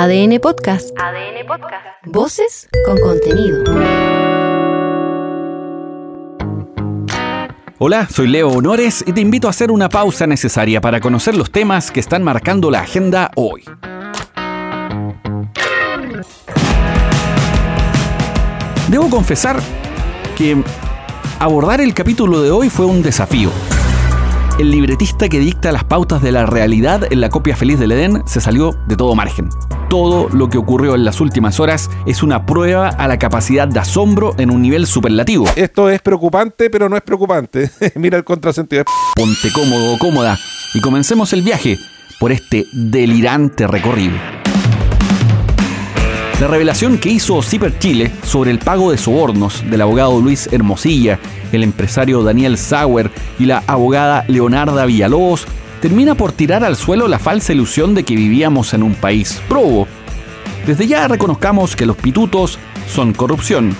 ADN 0.00 0.38
Podcast. 0.38 0.96
ADN 0.96 1.44
Podcast. 1.44 1.84
Voces 2.06 2.68
con 2.86 3.00
contenido. 3.00 3.64
Hola, 7.80 8.06
soy 8.08 8.28
Leo 8.28 8.48
Honores 8.48 9.02
y 9.04 9.12
te 9.12 9.20
invito 9.20 9.48
a 9.48 9.50
hacer 9.50 9.72
una 9.72 9.88
pausa 9.88 10.28
necesaria 10.28 10.80
para 10.80 11.00
conocer 11.00 11.36
los 11.36 11.50
temas 11.50 11.90
que 11.90 11.98
están 11.98 12.22
marcando 12.22 12.70
la 12.70 12.82
agenda 12.82 13.32
hoy. 13.34 13.64
Debo 18.88 19.10
confesar 19.10 19.60
que 20.36 20.62
abordar 21.40 21.80
el 21.80 21.92
capítulo 21.92 22.40
de 22.40 22.52
hoy 22.52 22.70
fue 22.70 22.86
un 22.86 23.02
desafío. 23.02 23.50
El 24.60 24.70
libretista 24.70 25.28
que 25.28 25.40
dicta 25.40 25.72
las 25.72 25.82
pautas 25.82 26.22
de 26.22 26.30
la 26.30 26.46
realidad 26.46 27.12
en 27.12 27.20
la 27.20 27.30
copia 27.30 27.56
feliz 27.56 27.80
del 27.80 27.90
Edén 27.90 28.22
se 28.26 28.40
salió 28.40 28.76
de 28.86 28.94
todo 28.94 29.16
margen. 29.16 29.48
Todo 29.88 30.28
lo 30.28 30.50
que 30.50 30.58
ocurrió 30.58 30.94
en 30.94 31.02
las 31.02 31.18
últimas 31.18 31.60
horas 31.60 31.90
es 32.04 32.22
una 32.22 32.44
prueba 32.44 32.88
a 32.88 33.08
la 33.08 33.18
capacidad 33.18 33.66
de 33.66 33.80
asombro 33.80 34.34
en 34.36 34.50
un 34.50 34.60
nivel 34.60 34.86
superlativo. 34.86 35.46
Esto 35.56 35.88
es 35.88 36.02
preocupante, 36.02 36.68
pero 36.68 36.90
no 36.90 36.96
es 36.96 37.02
preocupante. 37.02 37.70
Mira 37.94 38.18
el 38.18 38.24
contrasentido. 38.24 38.84
Ponte 39.14 39.50
cómodo 39.50 39.94
o 39.94 39.98
cómoda 39.98 40.38
y 40.74 40.82
comencemos 40.82 41.32
el 41.32 41.40
viaje 41.40 41.78
por 42.20 42.32
este 42.32 42.66
delirante 42.70 43.66
recorrido. 43.66 44.18
La 46.38 46.46
revelación 46.48 46.98
que 46.98 47.08
hizo 47.08 47.40
Zipper 47.42 47.78
Chile 47.78 48.12
sobre 48.24 48.50
el 48.50 48.58
pago 48.58 48.90
de 48.90 48.98
sobornos 48.98 49.68
del 49.70 49.80
abogado 49.80 50.20
Luis 50.20 50.50
Hermosilla, 50.52 51.18
el 51.50 51.64
empresario 51.64 52.22
Daniel 52.22 52.58
Sauer 52.58 53.10
y 53.38 53.46
la 53.46 53.64
abogada 53.66 54.24
Leonarda 54.28 54.84
Villalobos 54.84 55.46
termina 55.80 56.14
por 56.14 56.32
tirar 56.32 56.64
al 56.64 56.76
suelo 56.76 57.08
la 57.08 57.18
falsa 57.18 57.52
ilusión 57.52 57.94
de 57.94 58.04
que 58.04 58.16
vivíamos 58.16 58.74
en 58.74 58.82
un 58.82 58.94
país 58.94 59.40
probo. 59.48 59.86
Desde 60.66 60.86
ya 60.86 61.08
reconozcamos 61.08 61.76
que 61.76 61.86
los 61.86 61.96
pitutos 61.96 62.58
son 62.92 63.12
corrupción. 63.12 63.76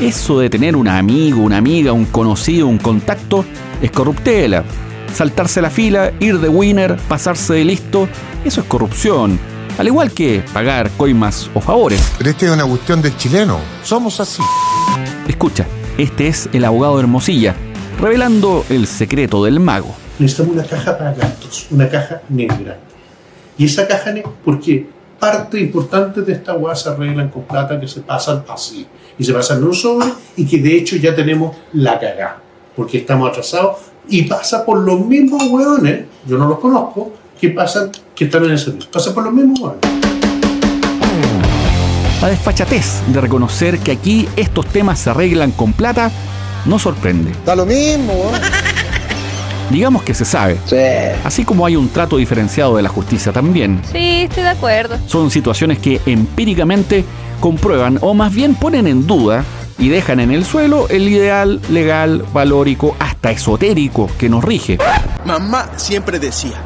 Eso 0.00 0.38
de 0.38 0.50
tener 0.50 0.76
un 0.76 0.88
amigo, 0.88 1.42
una 1.42 1.58
amiga, 1.58 1.92
un 1.92 2.06
conocido, 2.06 2.66
un 2.66 2.78
contacto, 2.78 3.44
es 3.82 3.90
corruptela. 3.90 4.64
Saltarse 5.14 5.62
la 5.62 5.70
fila, 5.70 6.12
ir 6.20 6.38
de 6.38 6.48
winner, 6.48 6.96
pasarse 7.08 7.54
de 7.54 7.64
listo, 7.64 8.08
eso 8.44 8.60
es 8.60 8.66
corrupción 8.66 9.38
al 9.78 9.86
igual 9.86 10.12
que 10.12 10.42
pagar 10.52 10.90
coimas 10.96 11.50
o 11.54 11.60
favores. 11.60 12.00
Pero 12.18 12.30
esta 12.30 12.46
es 12.46 12.52
una 12.52 12.64
cuestión 12.64 13.02
del 13.02 13.16
chileno. 13.16 13.58
Somos 13.82 14.20
así. 14.20 14.42
Escucha, 15.28 15.66
este 15.98 16.28
es 16.28 16.48
el 16.52 16.64
abogado 16.64 16.98
Hermosilla, 16.98 17.54
revelando 18.00 18.64
el 18.68 18.86
secreto 18.86 19.44
del 19.44 19.60
mago. 19.60 19.94
Necesitamos 20.18 20.54
una 20.54 20.64
caja 20.64 20.96
para 20.96 21.12
gastos, 21.12 21.66
una 21.70 21.88
caja 21.88 22.22
negra. 22.30 22.78
Y 23.58 23.66
esa 23.66 23.86
caja 23.86 24.12
negra, 24.12 24.30
porque 24.44 24.86
parte 25.18 25.60
importante 25.60 26.22
de 26.22 26.32
esta 26.32 26.54
hueá 26.54 26.74
se 26.74 26.88
arreglan 26.88 27.28
con 27.28 27.42
plata 27.42 27.78
que 27.78 27.86
se 27.86 28.00
pasan 28.00 28.44
así. 28.48 28.86
Y 29.18 29.24
se 29.24 29.34
pasan 29.34 29.58
en 29.58 29.64
un 29.64 29.74
sobre 29.74 30.06
y 30.36 30.46
que 30.46 30.58
de 30.58 30.76
hecho 30.76 30.96
ya 30.96 31.14
tenemos 31.14 31.56
la 31.74 31.98
cagá. 31.98 32.40
Porque 32.74 32.98
estamos 32.98 33.30
atrasados 33.30 33.76
y 34.08 34.22
pasa 34.22 34.64
por 34.64 34.78
los 34.78 35.00
mismos 35.00 35.42
hueones, 35.50 36.06
yo 36.26 36.38
no 36.38 36.48
los 36.48 36.60
conozco, 36.60 37.12
que 37.38 37.50
pasan, 37.50 37.90
que 38.14 38.24
están 38.24 38.44
en 38.44 38.52
el 38.52 38.58
servicio. 38.58 38.90
Pasa 38.90 39.12
por 39.12 39.24
lo 39.24 39.30
mismo. 39.30 39.76
La 42.22 42.28
desfachatez 42.28 43.02
de 43.08 43.20
reconocer 43.20 43.78
que 43.78 43.92
aquí 43.92 44.26
estos 44.36 44.64
temas 44.66 44.98
se 44.98 45.10
arreglan 45.10 45.52
con 45.52 45.74
plata 45.74 46.10
no 46.64 46.78
sorprende. 46.78 47.32
Da 47.44 47.54
lo 47.54 47.66
mismo. 47.66 48.32
Digamos 49.70 50.02
que 50.02 50.14
se 50.14 50.24
sabe. 50.24 50.58
Así 51.24 51.44
como 51.44 51.66
hay 51.66 51.76
un 51.76 51.88
trato 51.88 52.16
diferenciado 52.16 52.76
de 52.76 52.82
la 52.82 52.88
justicia 52.88 53.32
también. 53.32 53.82
Sí, 53.90 54.22
estoy 54.22 54.44
de 54.44 54.50
acuerdo. 54.50 54.98
Son 55.06 55.30
situaciones 55.30 55.78
que 55.78 56.00
empíricamente 56.06 57.04
comprueban 57.40 57.98
o 58.00 58.14
más 58.14 58.32
bien 58.32 58.54
ponen 58.54 58.86
en 58.86 59.06
duda 59.06 59.44
y 59.78 59.88
dejan 59.88 60.20
en 60.20 60.30
el 60.30 60.44
suelo 60.44 60.88
el 60.88 61.08
ideal 61.08 61.60
legal, 61.68 62.24
valórico, 62.32 62.96
hasta 62.98 63.30
esotérico 63.30 64.08
que 64.18 64.28
nos 64.28 64.42
rige. 64.42 64.78
Mamá 65.24 65.68
siempre 65.76 66.18
decía, 66.18 66.56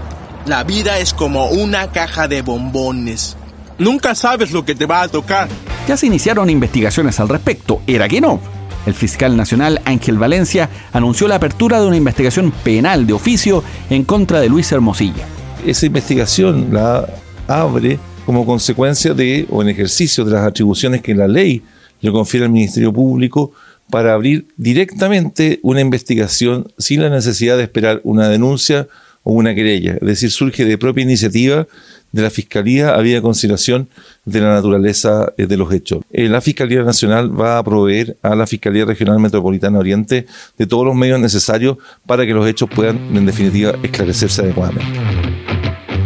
la 0.47 0.63
vida 0.65 0.99
es 0.99 1.15
como 1.15 1.47
una 1.47 1.91
caja 1.91 2.29
de 2.29 2.43
bombones. 2.43 3.37
Nunca 3.79 4.15
sabes 4.15 4.53
lo 4.53 4.65
que 4.65 4.75
te 4.75 4.87
va 4.87 5.03
a 5.03 5.09
tocar. 5.09 5.49
Ya 5.89 5.97
se 5.97 6.07
iniciaron 6.07 6.51
investigaciones 6.51 7.19
al 7.19 7.29
respecto. 7.29 7.81
Era 7.87 8.09
que 8.09 8.21
no. 8.21 8.60
El 8.87 8.95
fiscal 8.95 9.37
nacional 9.37 9.81
Ángel 9.85 10.19
Valencia 10.19 10.71
anunció 10.93 11.29
la 11.29 11.37
apertura 11.37 11.81
de 11.81 11.87
una 11.87 11.97
investigación 11.97 12.51
penal 12.51 13.07
de 13.07 13.13
oficio 13.13 13.63
en 13.91 14.05
contra 14.05 14.41
de 14.41 14.49
Luis 14.49 14.73
Hermosilla. 14.73 15.27
Esa 15.67 15.87
investigación 15.87 16.69
la 16.73 17.07
abre 17.47 17.99
como 18.25 18.47
consecuencia 18.47 19.13
de 19.13 19.47
o 19.51 19.61
en 19.61 19.69
ejercicio 19.69 20.25
de 20.25 20.33
las 20.33 20.47
atribuciones 20.47 21.03
que 21.03 21.15
la 21.15 21.29
ley 21.29 21.63
le 22.01 22.13
confiere 22.13 22.47
al 22.47 22.53
Ministerio 22.53 22.93
Público 22.93 23.53
para 23.91 24.15
abrir 24.15 24.47
directamente 24.57 25.59
una 25.63 25.81
investigación 25.81 26.73
sin 26.79 27.03
la 27.03 27.11
necesidad 27.11 27.57
de 27.57 27.65
esperar 27.65 28.01
una 28.05 28.29
denuncia 28.29 28.89
o 29.23 29.33
una 29.33 29.55
querella, 29.55 29.99
es 30.01 30.07
decir, 30.07 30.31
surge 30.31 30.65
de 30.65 30.79
propia 30.79 31.03
iniciativa 31.03 31.67
de 32.13 32.23
la 32.23 32.31
Fiscalía 32.31 32.95
había 32.95 33.23
consideración 33.23 33.89
de 34.25 34.41
la 34.41 34.55
naturaleza 34.55 35.33
eh, 35.37 35.47
de 35.47 35.57
los 35.57 35.73
hechos. 35.73 36.03
Eh, 36.13 36.29
la 36.29 36.41
Fiscalía 36.41 36.83
Nacional 36.83 37.39
va 37.39 37.59
a 37.59 37.65
proveer 37.65 38.17
a 38.23 38.35
la 38.35 38.47
Fiscalía 38.47 38.85
Regional 38.85 39.19
Metropolitana 39.19 39.79
Oriente 39.79 40.27
de 40.59 40.67
todos 40.67 40.85
los 40.85 40.95
medios 40.95 41.21
necesarios 41.21 41.79
para 42.07 42.27
que 42.27 42.35
los 42.35 42.47
hechos 42.47 42.69
puedan, 42.75 42.99
en 43.17 43.27
definitiva, 43.27 43.75
esclarecerse 43.83 44.43
adecuadamente. 44.43 45.01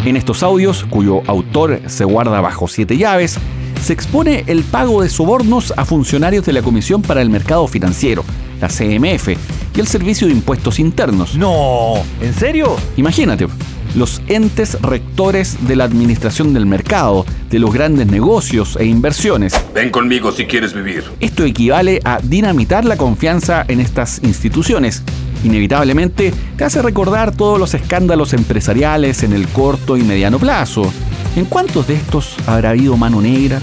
En 0.04 0.16
estos 0.16 0.42
audios, 0.42 0.84
cuyo 0.91 1.22
autor 1.26 1.81
se 1.87 2.04
guarda 2.04 2.41
bajo 2.42 2.69
siete 2.69 2.98
llaves, 2.98 3.38
se 3.82 3.92
expone 3.92 4.44
el 4.47 4.62
pago 4.65 5.03
de 5.03 5.09
sobornos 5.09 5.72
a 5.76 5.84
funcionarios 5.84 6.44
de 6.44 6.53
la 6.53 6.62
Comisión 6.62 7.03
para 7.03 7.22
el 7.22 7.31
Mercado 7.31 7.66
Financiero, 7.69 8.25
la 8.60 8.69
CMF, 8.69 9.28
y 9.76 9.81
el 9.81 9.86
Servicio 9.86 10.26
de 10.26 10.32
Impuestos 10.32 10.78
Internos. 10.78 11.36
No, 11.36 11.94
¿en 12.21 12.32
serio? 12.34 12.76
Imagínate, 12.97 13.47
los 13.94 14.21
entes 14.27 14.81
rectores 14.81 15.56
de 15.66 15.77
la 15.77 15.84
administración 15.84 16.55
del 16.55 16.66
mercado, 16.66 17.25
de 17.50 17.59
los 17.59 17.72
grandes 17.72 18.06
negocios 18.06 18.77
e 18.77 18.87
inversiones. 18.87 19.55
Ven 19.75 19.91
conmigo 19.91 20.32
si 20.32 20.47
quieres 20.47 20.75
vivir. 20.75 21.05
Esto 21.21 21.44
equivale 21.44 22.00
a 22.04 22.19
dinamitar 22.22 22.84
la 22.84 22.97
confianza 22.97 23.65
en 23.69 23.81
estas 23.81 24.21
instituciones. 24.22 25.03
Inevitablemente 25.44 26.33
te 26.56 26.65
hace 26.65 26.81
recordar 26.83 27.37
todos 27.37 27.59
los 27.59 27.75
escándalos 27.75 28.33
empresariales 28.33 29.22
en 29.22 29.33
el 29.33 29.47
corto 29.49 29.97
y 29.97 30.03
mediano 30.03 30.38
plazo. 30.38 30.91
¿En 31.37 31.44
cuántos 31.44 31.87
de 31.87 31.94
estos 31.94 32.37
habrá 32.47 32.71
habido 32.71 32.97
mano 32.97 33.21
negra? 33.21 33.60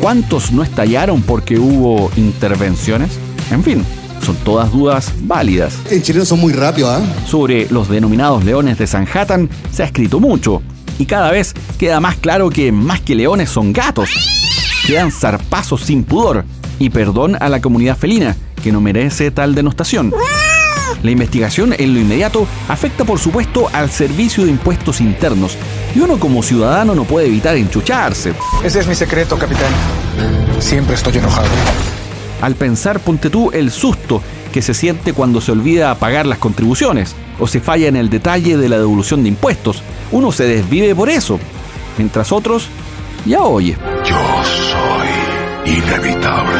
¿Cuántos 0.00 0.52
no 0.52 0.62
estallaron 0.62 1.22
porque 1.22 1.58
hubo 1.58 2.10
intervenciones? 2.16 3.18
En 3.50 3.62
fin, 3.62 3.84
son 4.22 4.36
todas 4.36 4.72
dudas 4.72 5.12
válidas. 5.22 5.74
En 5.90 6.02
Chile 6.02 6.24
son 6.24 6.40
muy 6.40 6.52
rápidos, 6.52 6.90
¿ah? 6.90 7.26
Sobre 7.26 7.68
los 7.70 7.88
denominados 7.88 8.44
leones 8.44 8.78
de 8.78 8.86
Sanhattan 8.86 9.48
se 9.72 9.82
ha 9.82 9.86
escrito 9.86 10.20
mucho, 10.20 10.62
y 10.98 11.06
cada 11.06 11.30
vez 11.30 11.54
queda 11.78 12.00
más 12.00 12.16
claro 12.16 12.50
que 12.50 12.72
más 12.72 13.00
que 13.00 13.14
leones 13.14 13.50
son 13.50 13.72
gatos. 13.72 14.10
Quedan 14.86 15.12
zarpazos 15.12 15.82
sin 15.82 16.04
pudor, 16.04 16.44
y 16.78 16.90
perdón 16.90 17.36
a 17.40 17.48
la 17.48 17.60
comunidad 17.60 17.96
felina, 17.96 18.36
que 18.62 18.72
no 18.72 18.80
merece 18.80 19.30
tal 19.30 19.54
denostación. 19.54 20.12
La 21.02 21.12
investigación 21.12 21.74
en 21.78 21.94
lo 21.94 22.00
inmediato 22.00 22.46
afecta 22.68 23.04
por 23.04 23.20
supuesto 23.20 23.68
al 23.72 23.90
servicio 23.90 24.44
de 24.44 24.50
impuestos 24.50 25.00
internos, 25.00 25.56
y 25.94 26.00
uno 26.00 26.18
como 26.18 26.42
ciudadano 26.42 26.94
no 26.94 27.04
puede 27.04 27.28
evitar 27.28 27.56
enchucharse. 27.56 28.32
Ese 28.64 28.80
es 28.80 28.86
mi 28.86 28.94
secreto, 28.94 29.38
capitán. 29.38 29.72
Siempre 30.58 30.96
estoy 30.96 31.18
enojado. 31.18 31.46
Al 32.40 32.54
pensar, 32.54 33.00
ponte 33.00 33.30
tú 33.30 33.50
el 33.52 33.70
susto 33.70 34.22
que 34.52 34.62
se 34.62 34.74
siente 34.74 35.12
cuando 35.12 35.40
se 35.40 35.52
olvida 35.52 35.94
pagar 35.96 36.26
las 36.26 36.38
contribuciones 36.38 37.14
o 37.38 37.46
se 37.46 37.60
falla 37.60 37.88
en 37.88 37.96
el 37.96 38.10
detalle 38.10 38.56
de 38.56 38.68
la 38.68 38.78
devolución 38.78 39.22
de 39.22 39.28
impuestos. 39.28 39.82
Uno 40.12 40.32
se 40.32 40.44
desvive 40.44 40.94
por 40.94 41.10
eso, 41.10 41.38
mientras 41.96 42.32
otros 42.32 42.68
ya 43.26 43.42
oye. 43.42 43.76
Yo 44.04 44.16
soy 44.44 45.72
inevitable. 45.76 46.58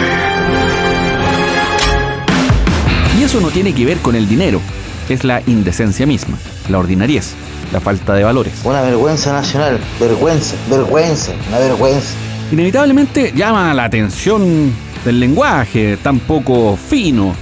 Y 3.19 3.23
eso 3.23 3.41
no 3.41 3.49
tiene 3.49 3.75
que 3.75 3.85
ver 3.85 3.99
con 3.99 4.15
el 4.15 4.29
dinero, 4.29 4.61
es 5.09 5.25
la 5.25 5.43
indecencia 5.47 6.07
misma, 6.07 6.39
la 6.69 6.79
ordinariez, 6.79 7.35
la 7.73 7.81
falta 7.81 8.15
de 8.15 8.25
valores. 8.25 8.53
Una 8.65 8.83
vergüenza 8.83 9.33
nacional, 9.33 9.81
vergüenza, 9.99 10.55
vergüenza, 10.69 11.33
una 11.49 11.59
vergüenza. 11.59 12.15
Inevitablemente 12.53 13.33
llama 13.35 13.75
la 13.75 13.85
atención 13.85 14.73
del 15.05 15.21
lenguaje 15.21 15.97
tan 16.03 16.19
poco 16.21 16.77
fino 16.77 17.35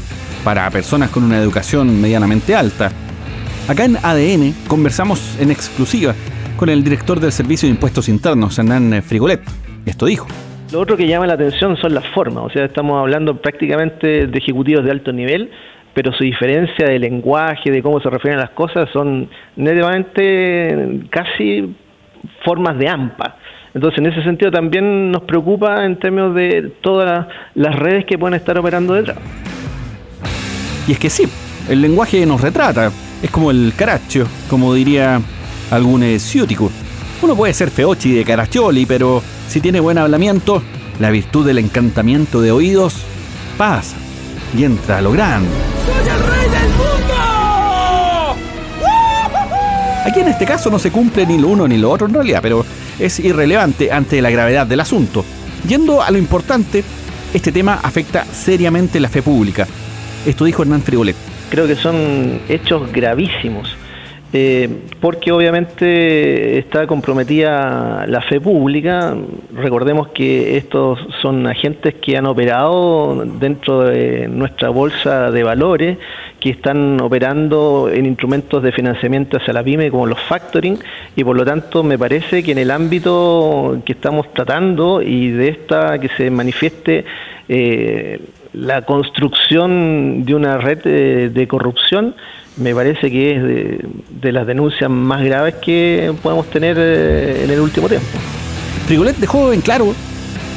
para 0.45 0.71
personas 0.71 1.11
con 1.11 1.25
una 1.25 1.39
educación 1.39 2.01
medianamente 2.01 2.55
alta. 2.55 2.91
Acá 3.69 3.85
en 3.85 3.97
ADN 3.97 4.55
conversamos 4.69 5.39
en 5.41 5.51
exclusiva 5.51 6.15
con 6.57 6.69
el 6.69 6.85
director 6.85 7.21
del 7.21 7.33
Servicio 7.33 7.67
de 7.69 7.75
Impuestos 7.75 8.09
Internos, 8.09 8.59
Hernán 8.59 9.03
Frigolet. 9.03 9.41
Esto 9.85 10.07
dijo. 10.07 10.27
Lo 10.73 10.81
otro 10.81 10.97
que 10.97 11.07
llama 11.07 11.27
la 11.27 11.35
atención 11.35 11.77
son 11.77 11.95
las 11.95 12.07
formas, 12.09 12.45
o 12.45 12.51
sea, 12.51 12.65
estamos 12.65 12.99
hablando 12.99 13.41
prácticamente 13.41 14.27
de 14.27 14.39
ejecutivos 14.39 14.85
de 14.85 14.91
alto 14.91 15.13
nivel, 15.13 15.51
pero 15.95 16.13
su 16.13 16.25
diferencia 16.25 16.87
de 16.87 16.99
lenguaje, 16.99 17.71
de 17.71 17.83
cómo 17.83 18.01
se 18.01 18.11
refieren 18.11 18.41
a 18.41 18.43
las 18.43 18.51
cosas, 18.51 18.89
son 18.93 19.31
netamente 19.55 21.07
casi 21.11 21.75
formas 22.45 22.79
de 22.79 22.89
AMPA. 22.89 23.37
Entonces, 23.75 23.99
en 23.99 24.07
ese 24.07 24.23
sentido 24.23 24.51
también 24.51 25.11
nos 25.11 25.23
preocupa 25.23 25.85
en 25.85 25.99
términos 25.99 26.35
de 26.35 26.73
todas 26.81 27.27
las 27.55 27.77
redes 27.77 28.07
que 28.07 28.17
pueden 28.17 28.35
estar 28.35 28.59
operando 28.59 28.95
detrás. 28.95 29.19
Y 30.89 30.93
es 30.93 30.99
que 30.99 31.11
sí, 31.11 31.25
el 31.69 31.83
lenguaje 31.83 32.25
nos 32.25 32.41
retrata, 32.41 32.91
es 33.23 33.31
como 33.31 33.51
el 33.51 33.73
caraccio, 33.77 34.27
como 34.49 34.73
diría 34.73 35.21
algún 35.71 36.03
ciútico. 36.19 36.71
Uno 37.23 37.35
puede 37.35 37.53
ser 37.53 37.71
feochi 37.71 38.13
de 38.13 38.25
caraccioli, 38.25 38.87
pero 38.87 39.23
si 39.49 39.61
tiene 39.61 39.81
buen 39.81 39.99
hablamiento, 39.99 40.63
la 41.01 41.11
virtud 41.11 41.47
del 41.47 41.59
encantamiento 41.59 42.41
de 42.41 42.53
oídos 42.53 43.05
pasa 43.59 43.97
y 44.57 44.65
entra 44.65 44.99
a 44.99 45.03
lo 45.03 45.13
grande. 45.13 45.51
¡Soy 45.87 46.09
el 46.09 46.23
rey 46.23 46.49
del 46.51 46.69
mundo! 46.71 47.16
Aquí 50.07 50.21
en 50.21 50.29
este 50.29 50.47
caso 50.47 50.71
no 50.71 50.79
se 50.79 50.93
cumple 50.93 51.27
ni 51.27 51.37
lo 51.37 51.49
uno 51.49 51.67
ni 51.67 51.79
lo 51.79 51.91
otro 51.91 52.07
en 52.07 52.15
realidad, 52.15 52.39
pero 52.41 52.65
es 52.97 53.19
irrelevante 53.19 53.91
ante 53.91 54.23
la 54.23 54.31
gravedad 54.31 54.65
del 54.65 54.79
asunto. 54.79 55.25
Yendo 55.67 56.01
a 56.01 56.13
lo 56.13 56.17
importante, 56.17 56.85
este 57.35 57.51
tema 57.51 57.81
afecta 57.83 58.25
seriamente 58.25 59.01
la 59.01 59.09
fe 59.09 59.21
pública. 59.21 59.67
Esto 60.25 60.45
dijo 60.45 60.63
Hernán 60.63 60.83
Frigolet. 60.83 61.17
Creo 61.51 61.67
que 61.67 61.75
son 61.75 62.39
hechos 62.49 62.93
gravísimos 62.93 63.77
eh, 64.33 64.69
porque 65.01 65.33
obviamente 65.33 66.59
está 66.59 66.87
comprometida 66.87 68.05
la 68.07 68.21
fe 68.21 68.41
pública. 68.41 69.17
Recordemos 69.55 70.09
que 70.09 70.57
estos 70.57 70.99
son 71.23 71.47
agentes 71.47 71.95
que 71.95 72.17
han 72.17 72.27
operado 72.27 73.25
dentro 73.25 73.85
de 73.85 74.29
nuestra 74.29 74.69
bolsa 74.71 75.31
de 75.31 75.43
valores, 75.43 75.99
que 76.47 76.53
están 76.53 77.01
operando 77.01 77.91
en 77.93 78.07
instrumentos 78.07 78.63
de 78.63 78.71
financiamiento 78.71 79.37
hacia 79.37 79.53
la 79.53 79.65
pyme 79.65 79.91
como 79.91 80.07
los 80.07 80.21
factoring 80.29 80.79
y 81.17 81.25
por 81.25 81.37
lo 81.37 81.45
tanto 81.45 81.83
me 81.83 81.99
parece 81.99 82.45
que 82.45 82.53
en 82.53 82.59
el 82.59 82.71
ámbito 82.71 83.83
que 83.85 83.95
estamos 83.95 84.33
tratando 84.33 85.03
y 85.03 85.31
de 85.31 85.49
esta 85.49 85.99
que 85.99 86.09
se 86.17 86.31
manifieste 86.31 87.05
eh, 87.49 88.21
la 88.53 88.83
construcción 88.83 90.25
de 90.25 90.35
una 90.37 90.59
red 90.59 91.33
de 91.33 91.49
corrupción, 91.49 92.15
me 92.59 92.73
parece 92.75 93.11
que 93.11 93.35
es 93.35 93.43
de, 94.23 94.33
las 94.33 94.47
denuncias 94.47 94.89
más 94.89 95.25
graves 95.25 95.57
que 95.57 96.15
podemos 96.23 96.49
tener 96.49 96.77
eh, 96.79 97.43
en 97.43 97.51
el 97.51 97.59
último 97.59 97.89
tiempo. 97.89 98.07
Frigolet 98.87 99.17
dejó 99.17 99.53
en 99.53 99.63
claro, 99.63 99.95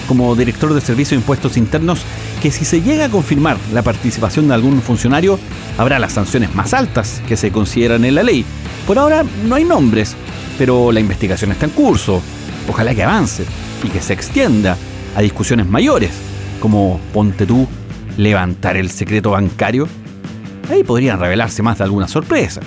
como 0.07 0.35
director 0.35 0.71
de 0.71 0.81
Servicio 0.81 1.17
de 1.17 1.21
Impuestos 1.21 1.57
Internos, 1.57 2.05
que 2.41 2.51
si 2.51 2.65
se 2.65 2.81
llega 2.81 3.05
a 3.05 3.09
confirmar 3.09 3.57
la 3.73 3.81
participación 3.81 4.47
de 4.47 4.53
algún 4.53 4.81
funcionario, 4.81 5.39
habrá 5.77 5.99
las 5.99 6.13
sanciones 6.13 6.53
más 6.55 6.73
altas 6.73 7.21
que 7.27 7.37
se 7.37 7.51
consideran 7.51 8.05
en 8.05 8.15
la 8.15 8.23
ley. 8.23 8.45
Por 8.87 8.97
ahora 8.97 9.23
no 9.45 9.55
hay 9.55 9.65
nombres, 9.65 10.15
pero 10.57 10.91
la 10.91 10.99
investigación 10.99 11.51
está 11.51 11.65
en 11.65 11.71
curso. 11.71 12.21
Ojalá 12.67 12.95
que 12.95 13.03
avance 13.03 13.45
y 13.83 13.89
que 13.89 14.01
se 14.01 14.13
extienda 14.13 14.77
a 15.15 15.21
discusiones 15.21 15.67
mayores, 15.67 16.11
como 16.59 16.99
ponte 17.13 17.45
tú 17.45 17.67
levantar 18.17 18.77
el 18.77 18.89
secreto 18.89 19.31
bancario 19.31 19.87
Ahí 20.69 20.83
podrían 20.83 21.19
revelarse 21.19 21.63
más 21.63 21.79
de 21.79 21.83
alguna 21.83 22.07
sorpresa. 22.07 22.61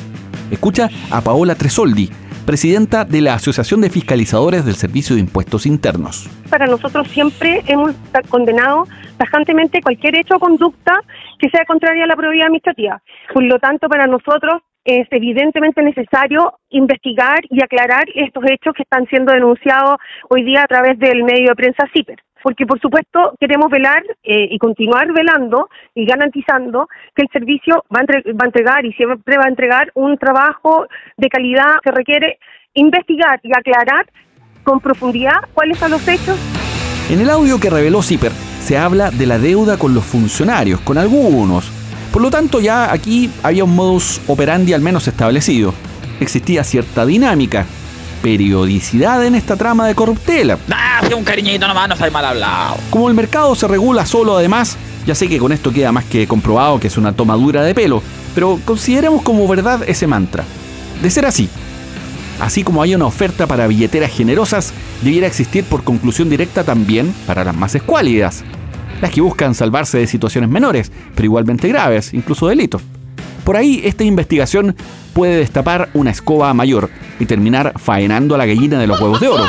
Escucha 0.51 0.91
a 1.11 1.21
Paola 1.21 1.55
Tresoldi, 1.55 2.11
presidenta 2.43 3.05
de 3.05 3.21
la 3.21 3.35
Asociación 3.35 3.81
de 3.81 3.91
Fiscalizadores 3.91 4.65
del 4.65 4.75
Servicio 4.75 5.17
de 5.17 5.23
Impuestos 5.23 5.67
Internos. 5.67 6.29
Para 6.51 6.67
nosotros 6.67 7.09
siempre 7.09 7.63
hemos 7.67 7.93
condenado 8.29 8.87
tajantemente 9.17 9.81
cualquier 9.83 10.17
hecho 10.17 10.37
o 10.37 10.41
conducta 10.41 11.01
que 11.39 11.49
sea 11.51 11.65
contraria 11.65 12.05
a 12.05 12.07
la 12.07 12.17
probidad 12.17 12.47
administrativa. 12.47 13.03
Por 13.33 13.45
lo 13.45 13.59
tanto, 13.59 13.89
para 13.89 14.07
nosotros 14.07 14.63
es 14.85 15.07
evidentemente 15.11 15.83
necesario 15.83 16.55
investigar 16.71 17.41
y 17.51 17.63
aclarar 17.63 18.05
estos 18.15 18.45
hechos 18.51 18.75
que 18.75 18.83
están 18.83 19.07
siendo 19.07 19.33
denunciados 19.33 19.97
hoy 20.29 20.43
día 20.43 20.63
a 20.63 20.67
través 20.67 20.99
del 20.99 21.23
medio 21.23 21.51
de 21.51 21.55
prensa 21.55 21.85
CIPER 21.93 22.19
porque 22.43 22.67
por 22.67 22.81
supuesto 22.81 23.35
queremos 23.39 23.71
velar 23.71 24.03
eh, 24.23 24.49
y 24.51 24.59
continuar 24.59 25.13
velando 25.13 25.69
y 25.95 26.05
garantizando 26.07 26.89
que 27.15 27.23
el 27.23 27.29
servicio 27.33 27.85
va 27.95 28.01
a, 28.01 28.05
va 28.05 28.45
a, 28.45 28.47
entregar 28.47 28.85
y 28.85 28.93
siempre 28.93 29.37
va 29.39 29.45
a 29.45 29.49
entregar 29.49 29.91
un 29.95 30.19
trabajo 30.19 30.87
de 31.17 31.29
calidad 31.29 31.77
que 31.83 31.91
requiere 31.91 32.39
investigar 32.75 33.41
y 33.43 33.51
aclarar 33.57 34.07
con 34.65 34.81
profundidad 34.81 35.41
cuáles 35.55 35.79
son 35.79 35.91
los 35.91 36.07
hechos. 36.07 36.39
En 37.11 37.21
el 37.21 37.31
audio 37.31 37.59
que 37.61 37.71
reveló 37.71 38.03
CIPER 38.03 38.33
se 38.61 38.79
habla 38.79 39.11
de 39.11 39.27
la 39.27 39.39
deuda 39.39 39.77
con 39.77 39.93
los 39.93 40.05
funcionarios, 40.05 40.81
con 40.81 40.99
algunos. 40.99 41.71
Por 42.13 42.23
lo 42.23 42.31
tanto, 42.31 42.61
ya 42.61 42.93
aquí 42.93 43.31
había 43.43 43.65
un 43.65 43.75
modus 43.75 44.21
operandi 44.29 44.73
al 44.73 44.81
menos 44.81 45.09
establecido. 45.09 45.75
Existía 46.21 46.63
cierta 46.63 47.05
dinámica, 47.05 47.67
periodicidad 48.23 49.25
en 49.27 49.35
esta 49.35 49.57
trama 49.57 49.87
de 49.87 49.95
corruptela. 49.95 50.59
Ah, 50.71 51.03
un 51.15 51.25
cariñito 51.25 51.67
nomás, 51.69 51.89
no 51.89 51.97
soy 51.97 52.11
mal 52.11 52.25
hablado. 52.25 52.77
Como 52.89 53.09
el 53.09 53.15
mercado 53.15 53.55
se 53.55 53.69
regula 53.69 54.07
solo 54.07 54.37
además, 54.37 54.79
ya 55.07 55.15
sé 55.15 55.29
que 55.29 55.39
con 55.39 55.53
esto 55.53 55.73
queda 55.73 55.93
más 55.93 56.05
que 56.05 56.27
comprobado 56.27 56.81
que 56.81 56.87
es 56.87 56.97
una 56.97 57.13
tomadura 57.13 57.63
de 57.63 57.75
pelo, 57.75 58.03
pero 58.35 58.59
consideremos 58.65 59.23
como 59.23 59.47
verdad 59.49 59.83
ese 59.87 60.07
mantra. 60.07 60.45
De 61.03 61.11
ser 61.11 61.27
así, 61.27 61.51
así 62.41 62.63
como 62.63 62.81
hay 62.81 62.95
una 62.95 63.07
oferta 63.07 63.47
para 63.47 63.67
billeteras 63.67 64.13
generosas, 64.13 64.73
debiera 65.03 65.27
existir 65.27 65.65
por 65.65 65.83
conclusión 65.83 66.31
directa 66.31 66.65
también 66.65 67.13
para 67.27 67.45
las 67.45 67.57
más 67.57 67.75
escuálidas, 67.75 68.45
las 69.01 69.11
que 69.11 69.21
buscan 69.21 69.55
salvarse 69.55 69.99
de 69.99 70.07
situaciones 70.07 70.49
menores, 70.49 70.93
pero 71.15 71.27
igualmente 71.27 71.69
graves, 71.69 72.15
incluso 72.15 72.47
delitos. 72.47 72.81
Por 73.45 73.57
ahí 73.57 73.83
esta 73.85 74.05
investigación 74.05 74.77
puede 75.13 75.37
destapar 75.37 75.89
una 75.95 76.11
escoba 76.11 76.53
mayor 76.55 76.91
y 77.19 77.27
terminar 77.27 77.75
faenando 77.77 78.35
a 78.35 78.39
la 78.39 78.47
gallina 78.47 78.79
de 78.79 78.87
los 78.87 79.01
huevos 79.01 79.21
de 79.21 79.29
oro. 79.29 79.45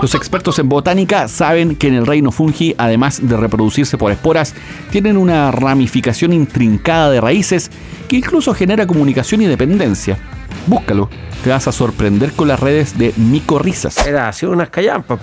Los 0.00 0.14
expertos 0.14 0.58
en 0.58 0.68
botánica 0.68 1.26
saben 1.26 1.74
que 1.74 1.88
en 1.88 1.94
el 1.94 2.06
reino 2.06 2.30
fungi, 2.30 2.74
además 2.76 3.26
de 3.26 3.36
reproducirse 3.36 3.96
por 3.96 4.12
esporas, 4.12 4.54
tienen 4.90 5.16
una 5.16 5.50
ramificación 5.50 6.34
intrincada 6.34 7.10
de 7.10 7.20
raíces 7.20 7.70
que 8.06 8.16
incluso 8.16 8.52
genera 8.52 8.86
comunicación 8.86 9.40
y 9.40 9.46
dependencia. 9.46 10.18
Búscalo, 10.66 11.08
te 11.42 11.50
vas 11.50 11.66
a 11.66 11.72
sorprender 11.72 12.32
con 12.32 12.48
las 12.48 12.60
redes 12.60 12.98
de 12.98 13.14
micorrizas. 13.16 14.06
Era 14.06 14.28
así 14.28 14.44
unas 14.44 14.68
callampas. 14.68 15.18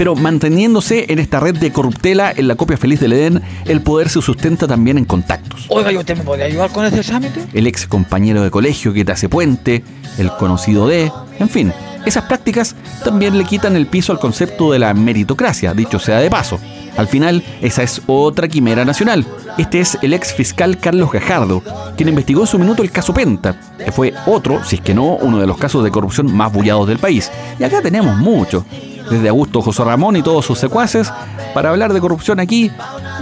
Pero 0.00 0.16
manteniéndose 0.16 1.12
en 1.12 1.18
esta 1.18 1.40
red 1.40 1.58
de 1.58 1.72
corruptela 1.72 2.32
en 2.34 2.48
la 2.48 2.56
copia 2.56 2.78
feliz 2.78 3.00
del 3.00 3.12
Edén, 3.12 3.42
el 3.66 3.82
poder 3.82 4.08
se 4.08 4.22
sustenta 4.22 4.66
también 4.66 4.96
en 4.96 5.04
contactos. 5.04 5.66
Oiga, 5.68 5.92
¿y 5.92 5.98
usted 5.98 6.16
me 6.16 6.24
podría 6.24 6.46
ayudar 6.46 6.72
con 6.72 6.86
ese 6.86 7.00
examen? 7.00 7.30
El 7.52 7.66
ex 7.66 7.86
compañero 7.86 8.42
de 8.42 8.50
colegio 8.50 8.94
que 8.94 9.04
te 9.04 9.12
hace 9.12 9.28
puente, 9.28 9.84
el 10.16 10.30
conocido 10.38 10.88
de, 10.88 11.12
en 11.38 11.50
fin, 11.50 11.70
esas 12.06 12.24
prácticas 12.24 12.76
también 13.04 13.36
le 13.36 13.44
quitan 13.44 13.76
el 13.76 13.88
piso 13.88 14.10
al 14.10 14.20
concepto 14.20 14.72
de 14.72 14.78
la 14.78 14.94
meritocracia, 14.94 15.74
dicho 15.74 15.98
sea 15.98 16.20
de 16.20 16.30
paso. 16.30 16.58
Al 16.96 17.06
final, 17.06 17.44
esa 17.60 17.82
es 17.82 18.00
otra 18.06 18.48
quimera 18.48 18.86
nacional. 18.86 19.26
Este 19.58 19.80
es 19.80 19.98
el 20.00 20.14
ex 20.14 20.32
fiscal 20.32 20.78
Carlos 20.78 21.12
Gajardo, 21.12 21.62
quien 21.98 22.08
investigó 22.08 22.40
en 22.40 22.46
su 22.46 22.58
minuto 22.58 22.82
el 22.82 22.90
caso 22.90 23.12
Penta, 23.12 23.54
que 23.84 23.92
fue 23.92 24.14
otro, 24.24 24.64
si 24.64 24.76
es 24.76 24.82
que 24.82 24.94
no, 24.94 25.16
uno 25.16 25.38
de 25.38 25.46
los 25.46 25.58
casos 25.58 25.84
de 25.84 25.90
corrupción 25.90 26.34
más 26.34 26.50
bullados 26.50 26.88
del 26.88 26.98
país. 26.98 27.30
Y 27.58 27.64
acá 27.64 27.82
tenemos 27.82 28.16
mucho 28.16 28.64
desde 29.10 29.28
Augusto 29.28 29.60
José 29.60 29.84
Ramón 29.84 30.16
y 30.16 30.22
todos 30.22 30.44
sus 30.44 30.58
secuaces, 30.58 31.12
para 31.52 31.70
hablar 31.70 31.92
de 31.92 32.00
corrupción 32.00 32.40
aquí 32.40 32.70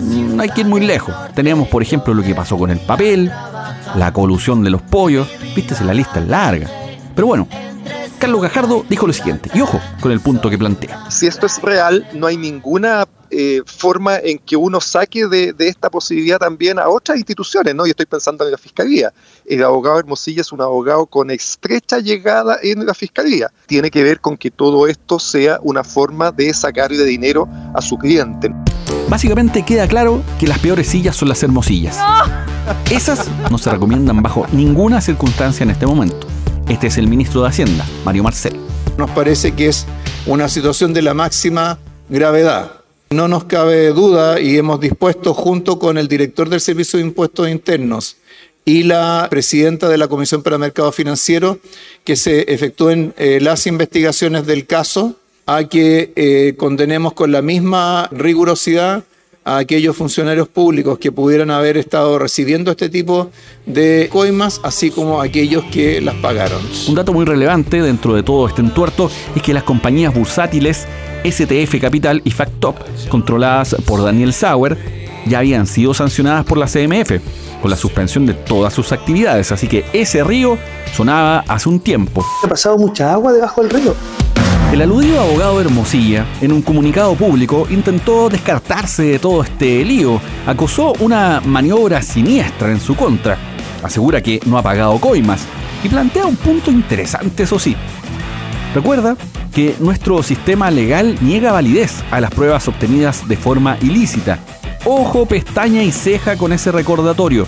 no 0.01 0.43
hay 0.43 0.51
que 0.51 0.61
ir 0.61 0.67
muy 0.67 0.81
lejos. 0.81 1.15
Tenemos, 1.35 1.69
por 1.69 1.83
ejemplo, 1.83 2.15
lo 2.15 2.23
que 2.23 2.35
pasó 2.35 2.57
con 2.57 2.71
el 2.71 2.79
papel, 2.79 3.33
la 3.97 4.13
colusión 4.13 4.63
de 4.63 4.71
los 4.71 4.83
pollos, 4.83 5.29
viste, 5.55 5.75
la 5.85 5.95
lista 5.95 6.21
es 6.21 6.29
larga. 6.29 6.69
Pero 7.15 7.27
bueno, 7.27 7.49
Carlos 8.19 8.43
Gajardo 8.43 8.85
dijo 8.89 9.07
lo 9.07 9.13
siguiente, 9.13 9.51
y 9.55 9.61
ojo 9.61 9.81
con 10.01 10.11
el 10.13 10.21
punto 10.21 10.51
que 10.51 10.59
plantea. 10.59 11.11
Si 11.11 11.27
esto 11.27 11.47
es 11.47 11.63
real, 11.63 12.07
no 12.15 12.27
hay 12.27 12.37
ninguna 12.37 13.07
eh, 13.31 13.61
forma 13.67 14.17
en 14.17 14.39
que 14.39 14.57
uno 14.57 14.81
saque 14.81 15.27
de, 15.27 15.55
esta 15.59 15.91
posibilidad 15.91 16.39
también 16.39 16.79
a 16.79 16.89
otras 16.89 17.19
instituciones, 17.19 17.75
¿no? 17.75 17.87
Y 17.87 17.91
estoy 17.91 18.07
pensando 18.07 18.45
en 18.45 18.51
la 18.51 18.59
Fiscalía. 18.59 19.13
El 19.45 19.63
abogado 19.63 19.99
Hermosilla 19.99 20.41
es 20.41 20.51
un 20.51 20.63
abogado 20.63 21.07
con 21.07 21.31
estrecha 21.31 21.99
llegada 21.99 22.59
en 22.63 22.87
la 22.87 22.95
Fiscalía. 22.95 23.51
Tiene 23.67 23.91
que 23.91 24.03
ver 24.03 24.21
con 24.21 24.37
que 24.37 24.51
todo 24.51 24.87
esto 24.87 25.19
sea 25.19 25.59
una 25.63 25.85
forma 25.85 26.33
de 26.33 26.53
sacarle 26.55 27.05
dinero 27.05 27.49
a 27.75 27.83
su 27.83 27.99
cliente. 27.99 28.51
Básicamente 29.09 29.63
queda 29.63 29.87
claro 29.87 30.23
que 30.41 30.47
las 30.47 30.59
peores 30.59 30.89
sillas 30.89 31.15
son 31.15 31.29
las 31.29 31.43
hermosillas. 31.43 31.99
Esas 32.91 33.29
no 33.51 33.59
se 33.59 33.71
recomiendan 33.71 34.23
bajo 34.23 34.47
ninguna 34.53 35.01
circunstancia 35.01 35.65
en 35.65 35.71
este 35.71 35.87
momento. 35.87 36.27
Este 36.69 36.89
es 36.89 36.99
el 36.99 37.09
ministro 37.09 37.41
de 37.41 37.49
Hacienda, 37.49 37.89
Mario 38.05 38.23
Marcel. 38.23 38.55
Nos 38.99 39.11
parece 39.13 39.53
que 39.53 39.69
es 39.69 39.87
una 40.27 40.51
situación 40.51 40.93
de 40.93 41.01
la 41.01 41.15
máxima 41.15 41.79
gravedad. 42.11 42.83
No 43.09 43.27
nos 43.27 43.45
cabe 43.45 43.89
duda 43.95 44.39
y 44.39 44.59
hemos 44.59 44.79
dispuesto 44.79 45.33
junto 45.33 45.79
con 45.79 45.97
el 45.97 46.09
director 46.09 46.51
del 46.51 46.61
Servicio 46.61 46.99
de 46.99 47.07
Impuestos 47.07 47.49
Internos 47.49 48.19
y 48.67 48.83
la 48.83 49.29
presidenta 49.31 49.89
de 49.89 49.97
la 49.97 50.09
Comisión 50.09 50.43
para 50.43 50.59
Mercado 50.59 50.93
Financiero 50.93 51.59
que 52.05 52.17
se 52.17 52.53
efectúen 52.53 53.15
eh, 53.17 53.39
las 53.41 53.67
investigaciones 53.67 54.47
del 54.47 54.67
caso 54.67 55.17
a 55.47 55.65
que 55.65 56.13
eh, 56.17 56.55
condenemos 56.59 57.15
con 57.15 57.33
la 57.33 57.41
misma 57.41 58.11
rigurosidad 58.13 59.05
a 59.49 59.57
aquellos 59.57 59.97
funcionarios 59.97 60.47
públicos 60.47 60.99
que 60.99 61.11
pudieran 61.11 61.51
haber 61.51 61.79
estado 61.79 62.19
recibiendo 62.19 62.71
este 62.71 62.91
tipo 62.91 63.31
de 63.65 64.11
coimas, 64.13 64.61
así 64.63 64.91
como 64.91 65.23
a 65.23 65.25
aquellos 65.25 65.65
que 65.65 66.03
las 66.03 66.15
pagaron. 66.17 66.61
Un 66.87 66.95
dato 66.95 67.15
muy 67.15 67.25
relevante 67.25 67.81
dentro 67.81 68.15
de 68.15 68.23
todo 68.23 68.47
este 68.47 68.61
entuerto 68.61 69.11
es 69.35 69.43
que 69.43 69.55
las 69.55 69.63
compañías 69.63 70.15
bursátiles 70.15 70.87
STF 71.25 71.81
Capital 71.81 72.21
y 72.25 72.31
Factop, 72.31 72.77
controladas 73.09 73.75
por 73.87 74.05
Daniel 74.05 74.35
Sauer, 74.35 74.77
ya 75.27 75.39
habían 75.39 75.67
sido 75.67 75.95
sancionadas 75.95 76.45
por 76.45 76.59
la 76.59 76.67
CMF 76.67 77.13
con 77.63 77.71
la 77.71 77.77
suspensión 77.77 78.27
de 78.27 78.35
todas 78.35 78.75
sus 78.75 78.93
actividades, 78.93 79.51
así 79.51 79.67
que 79.67 79.85
ese 79.95 80.23
río 80.23 80.59
sonaba 80.95 81.45
hace 81.49 81.71
un 81.71 81.81
tiempo. 81.81 82.25
Ha 82.45 82.49
pasado 82.49 82.77
mucha 82.77 83.13
agua 83.13 83.33
debajo 83.33 83.63
del 83.63 83.71
río. 83.71 83.95
El 84.73 84.83
aludido 84.83 85.21
abogado 85.23 85.61
Hermosilla, 85.61 86.27
en 86.43 86.53
un 86.53 86.61
comunicado 86.61 87.15
público, 87.15 87.67
intentó 87.71 88.29
descartarse 88.29 89.03
de 89.03 89.19
todo 89.19 89.43
este 89.43 89.83
lío, 89.83 90.21
acusó 90.47 90.93
una 91.01 91.41
maniobra 91.41 92.03
siniestra 92.03 92.71
en 92.71 92.79
su 92.79 92.95
contra, 92.95 93.39
asegura 93.83 94.23
que 94.23 94.41
no 94.45 94.59
ha 94.59 94.63
pagado 94.63 95.01
coimas 95.01 95.47
y 95.83 95.89
plantea 95.89 96.27
un 96.27 96.37
punto 96.37 96.71
interesante, 96.71 97.45
eso 97.45 97.59
sí. 97.59 97.75
Recuerda 98.75 99.17
que 99.55 99.75
nuestro 99.81 100.23
sistema 100.23 100.71
legal 100.71 101.17
niega 101.23 101.51
validez 101.53 102.05
a 102.11 102.21
las 102.21 102.31
pruebas 102.31 102.69
obtenidas 102.69 103.27
de 103.27 103.39
forma 103.39 103.79
ilícita. 103.81 104.39
Ojo, 104.85 105.25
pestaña 105.27 105.83
y 105.83 105.91
ceja 105.91 106.37
con 106.37 106.53
ese 106.53 106.71
recordatorio. 106.71 107.47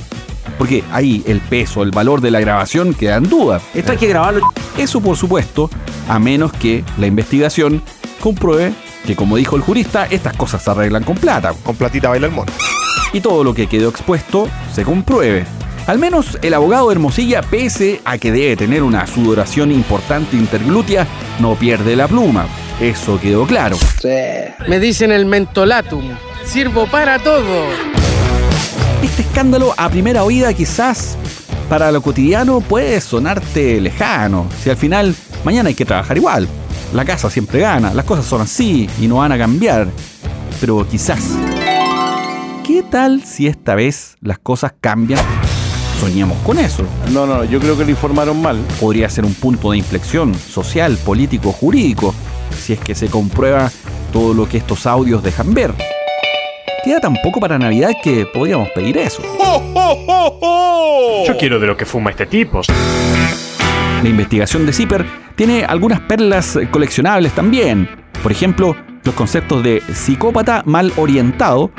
Porque 0.56 0.82
ahí 0.90 1.22
el 1.26 1.40
peso, 1.40 1.82
el 1.82 1.90
valor 1.90 2.22
de 2.22 2.30
la 2.30 2.40
grabación 2.40 2.94
queda 2.94 3.16
en 3.16 3.28
duda. 3.28 3.60
Esto 3.74 3.92
hay 3.92 3.98
que 3.98 4.08
grabarlo. 4.08 4.50
Eso 4.80 5.02
por 5.02 5.14
supuesto, 5.14 5.68
a 6.08 6.18
menos 6.18 6.54
que 6.54 6.82
la 6.96 7.06
investigación 7.06 7.82
compruebe 8.18 8.72
que 9.06 9.14
como 9.14 9.36
dijo 9.36 9.56
el 9.56 9.62
jurista, 9.62 10.06
estas 10.06 10.34
cosas 10.34 10.62
se 10.62 10.70
arreglan 10.70 11.04
con 11.04 11.18
plata. 11.18 11.52
Con 11.62 11.76
platita 11.76 12.08
baila 12.08 12.28
el 12.28 12.32
mono. 12.32 12.50
Y 13.12 13.20
todo 13.20 13.44
lo 13.44 13.52
que 13.52 13.66
quedó 13.66 13.90
expuesto 13.90 14.48
se 14.72 14.82
compruebe. 14.84 15.44
Al 15.86 15.98
menos 15.98 16.38
el 16.40 16.54
abogado 16.54 16.90
Hermosilla, 16.90 17.42
pese 17.42 18.00
a 18.06 18.16
que 18.16 18.32
debe 18.32 18.56
tener 18.56 18.82
una 18.82 19.06
sudoración 19.06 19.70
importante 19.70 20.38
interglútea, 20.38 21.06
no 21.40 21.56
pierde 21.56 21.94
la 21.94 22.08
pluma. 22.08 22.46
Eso 22.80 23.20
quedó 23.20 23.46
claro. 23.46 23.76
Me 24.66 24.80
dicen 24.80 25.12
el 25.12 25.26
mentolatum. 25.26 26.04
Sirvo 26.46 26.86
para 26.86 27.18
todo. 27.18 27.66
Este 29.02 29.22
escándalo 29.22 29.74
a 29.76 29.90
primera 29.90 30.24
oída 30.24 30.54
quizás 30.54 31.18
para 31.70 31.92
lo 31.92 32.02
cotidiano 32.02 32.60
puede 32.60 33.00
sonarte 33.00 33.80
lejano. 33.80 34.48
Si 34.60 34.68
al 34.68 34.76
final 34.76 35.14
mañana 35.44 35.68
hay 35.68 35.76
que 35.76 35.84
trabajar 35.84 36.16
igual. 36.16 36.48
La 36.92 37.04
casa 37.04 37.30
siempre 37.30 37.60
gana, 37.60 37.94
las 37.94 38.04
cosas 38.04 38.26
son 38.26 38.40
así 38.40 38.90
y 39.00 39.06
no 39.06 39.18
van 39.18 39.30
a 39.30 39.38
cambiar. 39.38 39.86
Pero 40.60 40.86
quizás. 40.88 41.20
¿Qué 42.66 42.82
tal 42.82 43.22
si 43.22 43.46
esta 43.46 43.76
vez 43.76 44.16
las 44.20 44.40
cosas 44.40 44.74
cambian? 44.80 45.20
Soñamos 46.00 46.38
con 46.38 46.58
eso. 46.58 46.82
No, 47.12 47.24
no, 47.24 47.44
yo 47.44 47.60
creo 47.60 47.78
que 47.78 47.84
lo 47.84 47.90
informaron 47.90 48.42
mal. 48.42 48.58
Podría 48.80 49.08
ser 49.08 49.24
un 49.24 49.34
punto 49.34 49.70
de 49.70 49.78
inflexión 49.78 50.34
social, 50.34 50.96
político, 50.96 51.52
jurídico, 51.52 52.12
si 52.60 52.72
es 52.72 52.80
que 52.80 52.96
se 52.96 53.06
comprueba 53.06 53.70
todo 54.12 54.34
lo 54.34 54.48
que 54.48 54.58
estos 54.58 54.86
audios 54.86 55.22
dejan 55.22 55.54
ver. 55.54 55.72
Queda 56.82 56.98
tan 56.98 57.14
poco 57.22 57.40
para 57.40 57.58
Navidad 57.58 57.90
que 58.02 58.24
podríamos 58.24 58.70
pedir 58.70 58.96
eso. 58.96 59.22
Yo 61.26 61.36
quiero 61.38 61.60
de 61.60 61.66
lo 61.66 61.76
que 61.76 61.84
fuma 61.84 62.10
este 62.10 62.24
tipo. 62.24 62.62
La 64.02 64.08
investigación 64.08 64.64
de 64.64 64.72
Zipper 64.72 65.04
tiene 65.36 65.64
algunas 65.64 66.00
perlas 66.00 66.58
coleccionables 66.70 67.32
también. 67.32 67.86
Por 68.22 68.32
ejemplo, 68.32 68.74
los 69.04 69.14
conceptos 69.14 69.62
de 69.62 69.82
psicópata 69.92 70.62
mal 70.64 70.90
orientado 70.96 71.70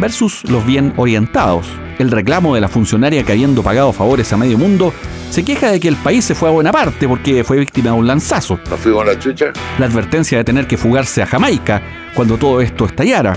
versus 0.00 0.42
los 0.50 0.66
bien 0.66 0.92
orientados. 0.96 1.68
El 2.00 2.10
reclamo 2.10 2.54
de 2.54 2.60
la 2.60 2.68
funcionaria 2.68 3.22
que 3.22 3.32
habiendo 3.32 3.62
pagado 3.62 3.92
favores 3.92 4.32
a 4.32 4.36
medio 4.36 4.58
mundo 4.58 4.92
se 5.30 5.44
queja 5.44 5.70
de 5.70 5.78
que 5.78 5.88
el 5.88 5.96
país 5.96 6.24
se 6.24 6.34
fue 6.34 6.48
a 6.48 6.52
buena 6.52 6.72
parte 6.72 7.06
porque 7.06 7.44
fue 7.44 7.58
víctima 7.58 7.90
de 7.90 7.96
un 7.96 8.06
lanzazo. 8.08 8.58
¿Nos 8.68 8.80
fuimos 8.80 9.02
a 9.02 9.12
la 9.12 9.18
chucha? 9.18 9.52
La 9.78 9.86
advertencia 9.86 10.38
de 10.38 10.44
tener 10.44 10.66
que 10.66 10.76
fugarse 10.76 11.22
a 11.22 11.26
Jamaica 11.26 11.80
cuando 12.14 12.36
todo 12.36 12.60
esto 12.60 12.86
estallara. 12.86 13.36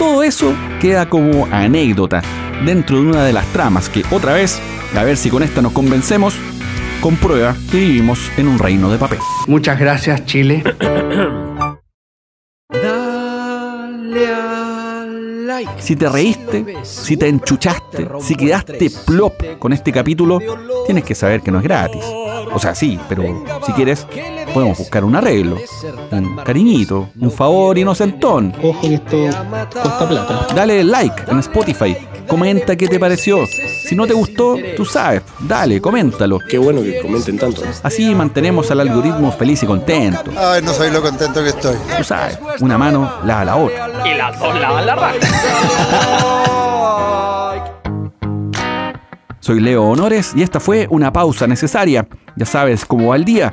Todo 0.00 0.22
eso 0.22 0.54
queda 0.80 1.10
como 1.10 1.44
anécdota 1.52 2.22
dentro 2.64 3.02
de 3.02 3.08
una 3.08 3.22
de 3.22 3.34
las 3.34 3.44
tramas 3.52 3.90
que 3.90 4.02
otra 4.10 4.32
vez, 4.32 4.58
a 4.96 5.04
ver 5.04 5.18
si 5.18 5.28
con 5.28 5.42
esta 5.42 5.60
nos 5.60 5.72
convencemos, 5.72 6.36
comprueba 7.02 7.54
que 7.70 7.76
vivimos 7.76 8.18
en 8.38 8.48
un 8.48 8.58
reino 8.58 8.90
de 8.90 8.96
papel. 8.96 9.18
Muchas 9.46 9.78
gracias, 9.78 10.24
Chile. 10.24 10.64
Si 15.80 15.96
te 15.96 16.08
reíste, 16.08 16.76
si 16.82 17.18
te 17.18 17.28
enchuchaste, 17.28 18.08
si 18.20 18.36
quedaste 18.36 18.90
plop 19.04 19.58
con 19.58 19.74
este 19.74 19.92
capítulo, 19.92 20.38
tienes 20.86 21.04
que 21.04 21.14
saber 21.14 21.42
que 21.42 21.50
no 21.50 21.58
es 21.58 21.64
gratis. 21.64 22.02
O 22.54 22.58
sea, 22.58 22.74
sí, 22.74 22.98
pero 23.06 23.44
si 23.66 23.72
quieres, 23.72 24.06
podemos 24.50 24.78
buscar 24.78 25.04
un 25.04 25.16
arreglo, 25.16 25.56
un 26.10 26.36
cariñito, 26.36 27.08
un 27.18 27.30
favor 27.30 27.78
inocentón. 27.78 28.52
Ojo 28.62 28.80
que 28.80 28.94
esto 28.94 29.16
cuesta 29.50 30.08
plata. 30.08 30.46
Dale 30.54 30.84
like 30.84 31.22
en 31.28 31.38
Spotify, 31.38 31.96
comenta 32.26 32.76
qué 32.76 32.88
te 32.88 32.98
pareció. 32.98 33.46
Si 33.46 33.94
no 33.96 34.06
te 34.06 34.14
gustó, 34.14 34.56
tú 34.76 34.84
sabes, 34.84 35.22
dale, 35.40 35.80
coméntalo. 35.80 36.38
Qué 36.38 36.58
bueno 36.58 36.82
que 36.82 37.00
comenten 37.00 37.38
tanto. 37.38 37.62
Así 37.82 38.14
mantenemos 38.14 38.70
al 38.70 38.80
algoritmo 38.80 39.32
feliz 39.32 39.62
y 39.62 39.66
contento. 39.66 40.30
Ay, 40.36 40.62
no 40.62 40.72
sabéis 40.72 40.92
lo 40.92 41.02
contento 41.02 41.42
que 41.42 41.50
estoy. 41.50 41.76
Tú 41.96 42.04
sabes, 42.04 42.38
una 42.60 42.78
mano 42.78 43.10
lava 43.24 43.44
la 43.44 43.56
otra. 43.56 43.90
Y 44.04 44.14
las 44.16 44.38
dos 44.38 44.60
lavan 44.60 44.86
la 44.86 44.94
raja. 44.96 45.16
Soy 49.40 49.58
Leo 49.58 49.84
Honores 49.84 50.32
y 50.36 50.42
esta 50.42 50.60
fue 50.60 50.86
una 50.90 51.12
pausa 51.12 51.46
necesaria. 51.46 52.06
Ya 52.36 52.46
sabes 52.46 52.84
cómo 52.84 53.08
va 53.08 53.16
el 53.16 53.24
día. 53.24 53.52